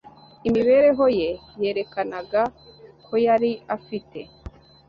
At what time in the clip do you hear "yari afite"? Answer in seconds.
3.25-4.19